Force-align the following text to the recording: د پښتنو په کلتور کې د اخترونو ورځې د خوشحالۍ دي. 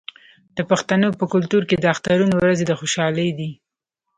د 0.57 0.59
پښتنو 0.69 1.07
په 1.19 1.25
کلتور 1.33 1.63
کې 1.69 1.75
د 1.79 1.85
اخترونو 1.93 2.33
ورځې 2.39 2.65
د 2.67 2.71
خوشحالۍ 2.79 3.29
دي. 3.39 3.51